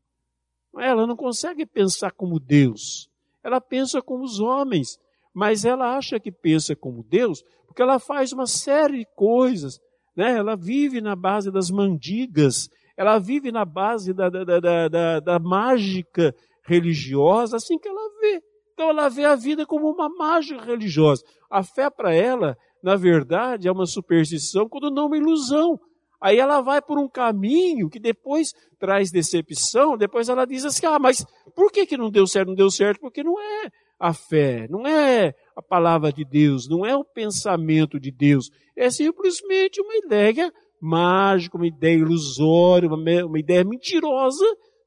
Ela 0.78 1.08
não 1.08 1.16
consegue 1.16 1.66
pensar 1.66 2.12
como 2.12 2.40
Deus. 2.40 3.10
Ela 3.42 3.62
pensa 3.62 4.02
como 4.02 4.24
os 4.24 4.40
homens. 4.40 5.00
Mas 5.34 5.64
ela 5.64 5.96
acha 5.96 6.20
que 6.20 6.32
pensa 6.32 6.76
como 6.76 7.04
Deus 7.04 7.44
porque 7.66 7.82
ela 7.82 8.00
faz 8.00 8.32
uma 8.32 8.46
série 8.46 9.00
de 9.00 9.08
coisas. 9.16 9.80
Né? 10.16 10.38
Ela 10.38 10.56
vive 10.56 11.00
na 11.00 11.16
base 11.16 11.52
das 11.52 11.70
mandigas 11.70 12.70
ela 12.98 13.20
vive 13.20 13.52
na 13.52 13.66
base 13.66 14.14
da, 14.14 14.30
da, 14.30 14.44
da, 14.44 14.88
da, 14.88 15.20
da 15.20 15.40
mágica 15.40 16.34
religiosa, 16.66 17.58
assim 17.58 17.78
que 17.78 17.88
ela 17.88 18.10
vê. 18.20 18.42
Então 18.74 18.90
ela 18.90 19.08
vê 19.08 19.24
a 19.24 19.36
vida 19.36 19.66
como 19.66 19.90
uma 19.90 20.10
mágica 20.10 20.62
religiosa. 20.64 21.24
A 21.50 21.64
fé 21.64 21.90
para 21.90 22.14
ela, 22.14 22.58
na 22.84 22.96
verdade, 22.96 23.68
é 23.68 23.72
uma 23.72 23.86
superstição 23.86 24.68
quando 24.68 24.92
não 24.92 25.08
uma 25.08 25.18
ilusão. 25.18 25.80
Aí 26.20 26.38
ela 26.40 26.62
vai 26.62 26.82
por 26.82 26.98
um 26.98 27.08
caminho 27.08 27.90
que 27.90 28.00
depois 28.00 28.54
traz 28.80 29.12
decepção, 29.12 29.98
depois 29.98 30.28
ela 30.28 30.46
diz 30.46 30.66
assim, 30.66 30.86
ah, 30.86 31.00
mas 31.00 31.26
por 31.56 31.72
que, 31.72 31.86
que 31.86 31.98
não 31.98 32.10
deu 32.10 32.26
certo? 32.26 32.50
Não 32.50 32.56
deu 32.56 32.70
certo 32.72 33.00
porque 33.00 33.24
não 33.24 33.40
é 33.40 33.70
a 34.00 34.14
fé, 34.14 34.68
não 34.70 34.86
é 34.86 35.34
a 35.56 35.62
palavra 35.62 36.12
de 36.12 36.26
Deus, 36.26 36.68
não 36.68 36.86
é 36.86 36.96
o 36.96 37.06
pensamento 37.06 38.00
de 38.00 38.12
Deus, 38.12 38.50
é 38.76 38.90
simplesmente 38.90 39.80
uma 39.82 39.96
ideia 39.96 40.52
mágica, 40.82 41.58
uma 41.58 41.68
ideia 41.68 41.98
ilusória, 41.98 42.90
uma, 42.90 43.26
uma 43.26 43.40
ideia 43.40 43.64
mentirosa 43.64 44.46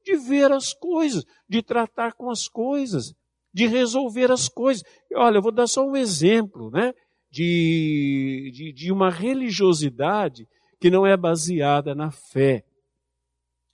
de 0.09 0.17
ver 0.17 0.51
as 0.51 0.73
coisas, 0.73 1.23
de 1.47 1.61
tratar 1.61 2.13
com 2.13 2.31
as 2.31 2.47
coisas, 2.47 3.13
de 3.53 3.67
resolver 3.67 4.31
as 4.31 4.49
coisas. 4.49 4.83
Olha, 5.13 5.37
eu 5.37 5.41
vou 5.41 5.51
dar 5.51 5.67
só 5.67 5.85
um 5.85 5.95
exemplo, 5.95 6.71
né? 6.71 6.93
De, 7.31 8.51
de, 8.53 8.73
de 8.73 8.91
uma 8.91 9.11
religiosidade 9.11 10.47
que 10.79 10.89
não 10.89 11.05
é 11.05 11.15
baseada 11.15 11.93
na 11.93 12.09
fé. 12.09 12.63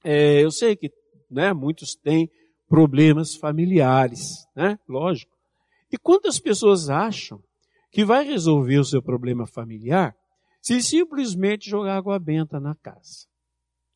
É, 0.03 0.43
eu 0.43 0.51
sei 0.51 0.75
que 0.75 0.91
né, 1.31 1.53
muitos 1.53 1.95
têm 1.95 2.29
problemas 2.67 3.35
familiares, 3.35 4.45
né? 4.55 4.77
Lógico. 4.87 5.31
E 5.91 5.97
quantas 5.97 6.39
pessoas 6.39 6.89
acham 6.89 7.41
que 7.91 8.03
vai 8.03 8.25
resolver 8.25 8.77
o 8.79 8.83
seu 8.83 9.01
problema 9.01 9.47
familiar 9.47 10.13
se 10.61 10.81
simplesmente 10.81 11.69
jogar 11.69 11.95
água 11.95 12.19
benta 12.19 12.59
na 12.59 12.75
casa? 12.75 13.25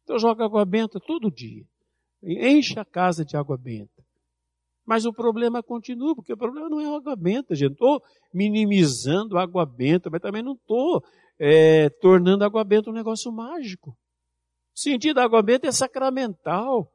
Então 0.04 0.18
joga 0.18 0.46
água 0.46 0.64
benta 0.64 1.00
todo 1.00 1.30
dia. 1.30 1.66
Enche 2.22 2.80
a 2.80 2.86
casa 2.86 3.24
de 3.24 3.38
água 3.38 3.58
benta. 3.58 4.04
Mas 4.86 5.06
o 5.06 5.14
problema 5.14 5.62
continua, 5.62 6.16
porque 6.16 6.34
o 6.34 6.38
problema 6.38 6.68
não 6.68 6.80
é 6.80 6.96
água 6.96 7.16
benta, 7.16 7.56
gente. 7.56 7.74
Estou 7.74 8.02
minimizando 8.34 9.38
a 9.38 9.44
água 9.44 9.66
benta, 9.66 10.10
mas 10.10 10.20
também 10.20 10.42
não 10.42 10.54
estou 10.54 11.04
é, 11.38 11.90
tornando 12.02 12.44
a 12.44 12.48
água 12.48 12.64
benta 12.64 12.90
um 12.90 12.94
negócio 12.94 13.32
mágico. 13.32 13.92
O 13.92 14.80
sentido 14.80 15.16
da 15.16 15.24
água 15.24 15.42
benta 15.42 15.68
é 15.68 15.72
sacramental. 15.72 16.92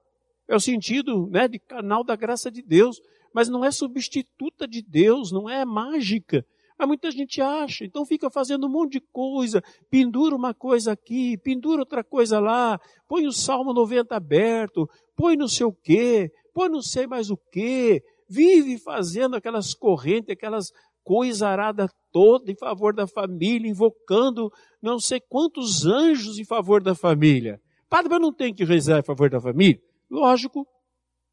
É 0.49 0.57
o 0.57 0.61
sentido 0.61 1.28
né, 1.31 1.47
de 1.47 1.59
canal 1.59 2.02
da 2.02 2.16
graça 2.16 2.50
de 2.50 2.62
Deus. 2.62 3.00
Mas 3.33 3.49
não 3.49 3.64
é 3.64 3.71
substituta 3.71 4.66
de 4.66 4.83
Deus, 4.83 5.33
não 5.33 5.49
é 5.49 5.64
mágica. 5.64 6.45
Mas 6.78 6.88
muita 6.88 7.11
gente 7.11 7.40
acha, 7.40 7.85
então 7.85 8.04
fica 8.04 8.28
fazendo 8.28 8.66
um 8.66 8.71
monte 8.71 8.95
de 8.95 9.00
coisa, 9.12 9.62
pendura 9.88 10.35
uma 10.35 10.52
coisa 10.52 10.93
aqui, 10.93 11.38
pendura 11.38 11.83
outra 11.83 12.02
coisa 12.02 12.40
lá, 12.40 12.81
põe 13.07 13.26
o 13.26 13.33
Salmo 13.33 13.73
90 13.73 14.14
aberto, 14.16 14.88
põe 15.16 15.37
não 15.37 15.47
sei 15.47 15.66
o 15.66 15.73
quê, 15.73 16.33
põe 16.52 16.69
não 16.69 16.83
sei 16.83 17.07
mais 17.07 17.31
o 17.31 17.37
quê, 17.37 18.02
vive 18.28 18.76
fazendo 18.78 19.37
aquelas 19.37 19.73
correntes, 19.73 20.31
aquelas 20.31 20.73
coisarada 21.04 21.88
toda 22.11 22.50
em 22.50 22.57
favor 22.57 22.95
da 22.95 23.07
família, 23.07 23.71
invocando 23.71 24.50
não 24.81 24.99
sei 24.99 25.21
quantos 25.21 25.85
anjos 25.85 26.38
em 26.38 26.45
favor 26.45 26.83
da 26.83 26.95
família. 26.95 27.61
Padre, 27.88 28.08
mas 28.10 28.21
não 28.21 28.32
tem 28.32 28.52
que 28.52 28.65
rezar 28.65 28.99
em 28.99 29.04
favor 29.04 29.28
da 29.28 29.41
família? 29.41 29.80
Lógico, 30.10 30.67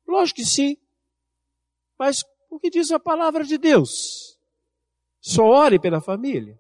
lógico 0.05 0.41
que 0.41 0.45
sim. 0.45 0.75
Mas 1.97 2.23
o 2.49 2.59
que 2.59 2.69
diz 2.69 2.91
a 2.91 2.99
palavra 2.99 3.43
de 3.43 3.57
Deus? 3.57 4.20
Só 5.21 5.45
ore 5.45 5.79
pela 5.79 6.01
família. 6.01 6.59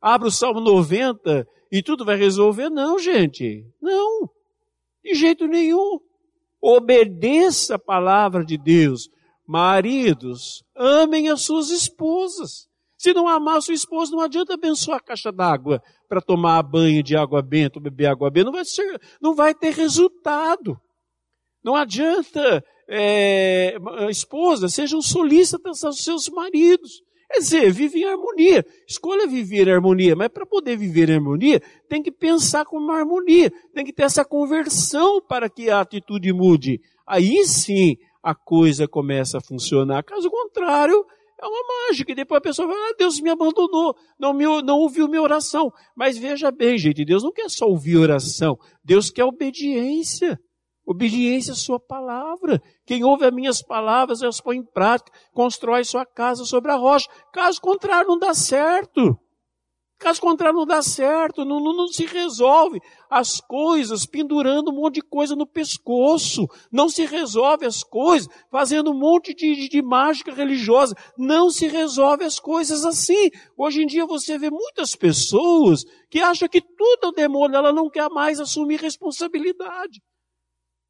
Abra 0.00 0.28
o 0.28 0.32
Salmo 0.32 0.60
90 0.60 1.46
e 1.70 1.82
tudo 1.82 2.04
vai 2.04 2.16
resolver. 2.16 2.68
Não, 2.68 2.98
gente. 2.98 3.64
Não. 3.80 4.28
De 5.02 5.14
jeito 5.14 5.46
nenhum. 5.46 6.00
Obedeça 6.60 7.76
a 7.76 7.78
palavra 7.78 8.44
de 8.44 8.58
Deus. 8.58 9.08
Maridos, 9.46 10.64
amem 10.74 11.28
as 11.28 11.42
suas 11.42 11.70
esposas. 11.70 12.68
Se 12.98 13.12
não 13.12 13.28
amar 13.28 13.58
a 13.58 13.60
sua 13.60 13.74
esposa, 13.74 14.10
não 14.10 14.20
adianta 14.20 14.54
abençoar 14.54 14.98
a 14.98 15.02
caixa 15.02 15.30
d'água 15.30 15.80
para 16.08 16.20
tomar 16.20 16.62
banho 16.62 17.02
de 17.02 17.16
água 17.16 17.42
benta, 17.42 17.78
beber 17.78 18.06
água 18.06 18.30
benta. 18.30 18.46
Não 18.46 18.52
vai, 18.52 18.64
ser, 18.64 19.00
não 19.20 19.34
vai 19.34 19.54
ter 19.54 19.72
resultado. 19.72 20.80
Não 21.62 21.76
adianta, 21.76 22.64
é, 22.88 23.76
esposa, 24.08 24.68
sejam 24.68 25.00
solícitas 25.02 25.84
aos 25.84 26.02
seus 26.02 26.28
maridos. 26.28 27.02
Quer 27.28 27.38
dizer, 27.40 27.72
vive 27.72 28.00
em 28.00 28.04
harmonia. 28.04 28.64
Escolha 28.86 29.26
viver 29.26 29.68
em 29.68 29.72
harmonia, 29.72 30.14
mas 30.14 30.28
para 30.28 30.46
poder 30.46 30.76
viver 30.76 31.10
em 31.10 31.14
harmonia, 31.14 31.60
tem 31.88 32.02
que 32.02 32.12
pensar 32.12 32.64
com 32.64 32.76
uma 32.78 32.98
harmonia, 32.98 33.52
tem 33.74 33.84
que 33.84 33.92
ter 33.92 34.04
essa 34.04 34.24
conversão 34.24 35.20
para 35.20 35.48
que 35.48 35.68
a 35.68 35.80
atitude 35.80 36.32
mude. 36.32 36.80
Aí 37.06 37.44
sim 37.44 37.96
a 38.22 38.34
coisa 38.34 38.88
começa 38.88 39.38
a 39.38 39.40
funcionar. 39.40 40.02
Caso 40.02 40.30
contrário, 40.30 41.04
é 41.40 41.46
uma 41.46 41.88
mágica. 41.88 42.12
E 42.12 42.14
depois 42.14 42.38
a 42.38 42.42
pessoa 42.42 42.68
vai, 42.68 42.76
ah, 42.76 42.94
Deus 42.98 43.20
me 43.20 43.30
abandonou, 43.30 43.96
não, 44.18 44.32
me, 44.32 44.44
não 44.62 44.78
ouviu 44.78 45.08
minha 45.08 45.22
oração. 45.22 45.72
Mas 45.94 46.16
veja 46.16 46.50
bem, 46.50 46.78
gente, 46.78 47.04
Deus 47.04 47.22
não 47.22 47.32
quer 47.32 47.48
só 47.48 47.66
ouvir 47.66 47.96
oração, 47.96 48.58
Deus 48.84 49.10
quer 49.10 49.24
obediência. 49.24 50.40
Obediência 50.86 51.52
à 51.52 51.56
sua 51.56 51.80
palavra. 51.80 52.62
Quem 52.86 53.02
ouve 53.02 53.24
as 53.24 53.32
minhas 53.32 53.60
palavras 53.60 54.22
as 54.22 54.40
põe 54.40 54.58
em 54.58 54.64
prática, 54.64 55.10
constrói 55.32 55.84
sua 55.84 56.06
casa 56.06 56.44
sobre 56.44 56.70
a 56.70 56.76
rocha. 56.76 57.08
Caso 57.32 57.60
contrário, 57.60 58.08
não 58.08 58.18
dá 58.18 58.32
certo. 58.32 59.18
Caso 59.98 60.20
contrário, 60.20 60.58
não 60.58 60.66
dá 60.66 60.82
certo, 60.82 61.42
não, 61.42 61.58
não, 61.58 61.74
não, 61.74 61.88
se 61.88 62.04
resolve 62.04 62.80
as 63.08 63.40
coisas 63.40 64.04
pendurando 64.04 64.70
um 64.70 64.74
monte 64.74 64.96
de 64.96 65.02
coisa 65.02 65.34
no 65.34 65.46
pescoço. 65.46 66.46
Não 66.70 66.86
se 66.88 67.06
resolve 67.06 67.64
as 67.64 67.82
coisas 67.82 68.28
fazendo 68.50 68.90
um 68.90 68.98
monte 68.98 69.34
de, 69.34 69.56
de, 69.56 69.68
de, 69.70 69.82
mágica 69.82 70.32
religiosa. 70.32 70.94
Não 71.16 71.48
se 71.48 71.66
resolve 71.66 72.24
as 72.24 72.38
coisas 72.38 72.84
assim. 72.84 73.30
Hoje 73.56 73.82
em 73.82 73.86
dia 73.86 74.04
você 74.04 74.38
vê 74.38 74.50
muitas 74.50 74.94
pessoas 74.94 75.82
que 76.10 76.20
acham 76.20 76.46
que 76.46 76.60
tudo 76.60 77.06
é 77.06 77.08
o 77.08 77.12
demônio, 77.12 77.56
ela 77.56 77.72
não 77.72 77.88
quer 77.88 78.10
mais 78.10 78.38
assumir 78.38 78.78
responsabilidade. 78.78 80.00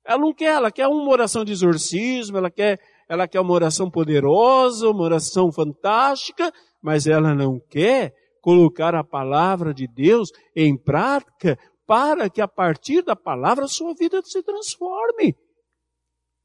Ela 0.06 0.18
não 0.18 0.32
quer, 0.32 0.54
ela 0.54 0.70
quer 0.70 0.86
uma 0.86 1.10
oração 1.10 1.44
de 1.44 1.52
exorcismo, 1.52 2.38
ela 2.38 2.50
quer, 2.50 2.78
ela 3.08 3.26
quer 3.26 3.40
uma 3.40 3.52
oração 3.52 3.90
poderosa, 3.90 4.88
uma 4.88 5.02
oração 5.02 5.50
fantástica, 5.50 6.52
mas 6.80 7.06
ela 7.06 7.34
não 7.34 7.58
quer 7.58 8.14
colocar 8.40 8.94
a 8.94 9.02
palavra 9.02 9.74
de 9.74 9.88
Deus 9.88 10.30
em 10.54 10.78
prática 10.78 11.58
para 11.84 12.30
que 12.30 12.40
a 12.40 12.46
partir 12.46 13.02
da 13.02 13.16
palavra 13.16 13.64
a 13.64 13.68
sua 13.68 13.92
vida 13.94 14.22
se 14.22 14.40
transforme. 14.42 15.34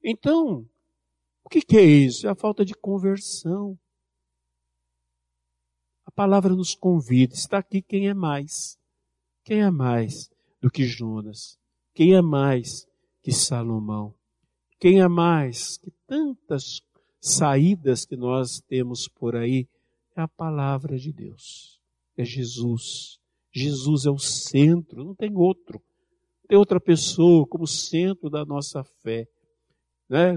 Então, 0.04 0.66
o 1.46 1.50
que, 1.50 1.62
que 1.62 1.78
é 1.78 1.84
isso? 1.84 2.28
É 2.28 2.32
a 2.32 2.36
falta 2.36 2.66
de 2.66 2.74
conversão. 2.74 3.78
A 6.06 6.12
palavra 6.12 6.56
nos 6.56 6.74
convida. 6.74 7.36
Está 7.36 7.60
aqui 7.60 7.84
quem 7.84 8.08
é 8.08 8.14
mais. 8.14 8.78
Quem 9.44 9.62
é 9.62 9.70
mais 9.70 10.30
do 10.60 10.72
que 10.72 10.86
Jonas? 10.86 11.60
Quem 11.94 12.16
é 12.16 12.22
mais 12.22 12.88
que 13.22 13.32
Salomão? 13.32 14.14
Quem 14.80 15.00
é 15.00 15.08
mais 15.08 15.78
que 15.78 15.92
tantas 16.08 16.82
saídas 17.20 18.06
que 18.06 18.16
nós 18.16 18.60
temos 18.68 19.08
por 19.08 19.36
aí? 19.36 19.68
É 20.16 20.22
a 20.22 20.28
palavra 20.28 20.98
de 20.98 21.14
Deus. 21.14 21.80
É 22.18 22.26
Jesus. 22.26 23.20
Jesus 23.54 24.06
é 24.06 24.10
o 24.10 24.18
centro, 24.18 25.04
não 25.04 25.16
tem 25.16 25.36
outro. 25.36 25.80
Não 26.42 26.48
tem 26.48 26.58
outra 26.58 26.80
pessoa 26.80 27.46
como 27.46 27.68
centro 27.68 28.30
da 28.30 28.44
nossa 28.44 28.84
fé. 29.04 29.28
Né? 30.10 30.36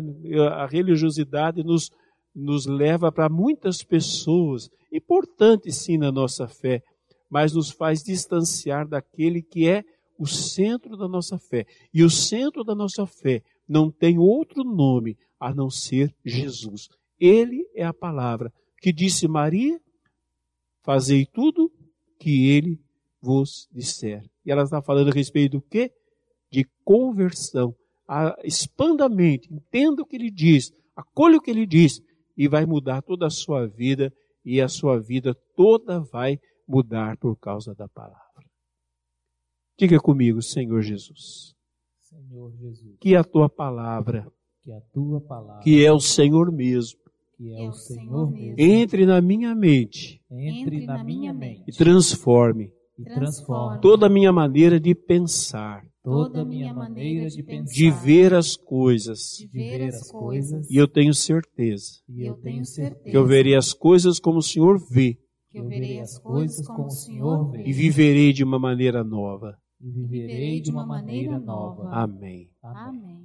A 0.53 0.67
religiosidade 0.67 1.65
nos, 1.65 1.91
nos 2.35 2.67
leva 2.67 3.11
para 3.11 3.29
muitas 3.29 3.83
pessoas, 3.83 4.69
importante 4.93 5.73
sim 5.73 5.97
na 5.97 6.13
nossa 6.13 6.47
fé, 6.47 6.83
mas 7.31 7.55
nos 7.55 7.71
faz 7.71 8.03
distanciar 8.03 8.87
daquele 8.87 9.43
que 9.43 9.69
é 9.69 9.83
o 10.19 10.27
centro 10.27 10.97
da 10.97 11.09
nossa 11.09 11.39
fé. 11.39 11.67
E 11.93 12.03
o 12.03 12.11
centro 12.11 12.65
da 12.65 12.75
nossa 12.75 13.07
fé 13.07 13.43
não 13.69 13.91
tem 13.91 14.19
outro 14.19 14.65
nome 14.65 15.17
a 15.39 15.55
não 15.55 15.71
ser 15.71 16.15
Jesus. 16.25 16.89
Ele 17.19 17.67
é 17.75 17.85
a 17.85 17.93
palavra 17.93 18.53
que 18.79 18.93
disse 18.93 19.27
Maria: 19.27 19.81
Fazei 20.83 21.27
tudo 21.27 21.73
que 22.19 22.49
ele 22.51 22.79
vos 23.21 23.69
disser. 23.73 24.23
E 24.45 24.53
ela 24.53 24.63
está 24.63 24.83
falando 24.83 25.09
a 25.09 25.15
respeito 25.15 25.53
do 25.53 25.63
quê? 25.63 25.91
De 26.51 26.67
conversão. 26.85 27.75
A, 28.07 28.37
expanda 28.45 29.07
a 29.07 29.09
mente, 29.09 29.53
entenda 29.53 30.03
o 30.03 30.07
que 30.07 30.17
ele 30.17 30.31
diz, 30.31 30.71
acolha 30.95 31.39
o 31.39 31.41
que 31.41 31.51
ele 31.51 31.67
diz, 31.67 32.03
e 32.37 32.47
vai 32.47 32.67
mudar 32.67 33.01
toda 33.01 33.27
a 33.27 33.31
sua 33.31 33.67
vida, 33.67 34.13
e 34.45 34.61
a 34.61 34.69
sua 34.69 35.01
vida 35.01 35.35
toda 35.57 36.01
vai 36.01 36.39
mudar 36.69 37.17
por 37.17 37.35
causa 37.37 37.75
da 37.75 37.89
palavra. 37.89 38.34
Diga 39.79 39.99
comigo, 39.99 40.41
Senhor 40.41 40.83
Jesus. 40.83 41.55
Senhor 42.01 42.53
Jesus. 42.61 42.97
Que 43.01 43.17
a 43.17 43.25
tua 43.25 43.49
palavra, 43.49 44.31
que 44.63 44.73
a 44.73 44.81
tua 44.93 45.21
palavra, 45.21 45.63
que 45.63 45.85
é 45.85 45.93
o 45.93 45.99
Senhor 45.99 46.53
mesmo, 46.53 47.01
que 47.37 47.53
é, 47.53 47.65
é 47.65 47.69
o 47.69 47.73
Senhor 47.73 48.31
mesmo, 48.31 48.55
entre 48.57 49.05
na 49.05 49.21
minha 49.21 49.53
mente, 49.55 50.21
entre 50.31 50.87
na 50.87 51.03
minha 51.03 51.33
mente. 51.35 51.65
E 51.67 51.73
transforme, 51.73 52.71
e 52.97 53.05
transforme. 53.05 53.81
Toda 53.81 54.07
a 54.07 54.09
minha 54.09 54.33
maneira 54.33 54.79
de 54.79 54.95
pensar, 54.95 55.85
toda 56.05 56.43
a 56.43 56.45
minha 56.45 56.73
maneira 56.73 57.29
de 57.29 57.43
pensar, 57.43 57.75
de 57.75 57.91
ver 57.91 58.33
as 58.33 58.57
coisas. 58.57 59.37
de 59.39 59.47
ver 59.49 59.83
as 59.83 60.09
coisas, 60.09 60.71
E 60.71 60.77
eu 60.77 60.87
tenho 60.87 61.13
certeza 61.13 62.01
e 62.09 62.25
eu 62.25 62.35
tenho 62.37 62.65
certeza 62.65 63.11
que 63.11 63.17
eu 63.17 63.27
verei 63.27 63.57
as 63.57 63.73
coisas 63.73 64.21
como 64.21 64.39
o 64.39 64.43
Senhor 64.43 64.79
vê. 64.89 65.19
Que 65.51 65.59
eu 65.59 65.67
verei 65.67 65.99
as 66.01 66.17
coisas 66.19 66.65
como 66.67 66.87
o 66.87 66.91
Senhor 66.91 67.51
vê. 67.51 67.65
E 67.67 67.73
viverei 67.73 68.33
de 68.33 68.45
uma 68.45 68.59
maneira 68.59 69.03
nova. 69.03 69.57
E 69.81 69.91
viverei 69.91 70.61
de 70.61 70.71
uma 70.71 70.87
maneira 70.87 71.39
nova. 71.39 71.91
Amém. 71.91 72.51
Amém. 72.63 73.01
Amém. 73.03 73.24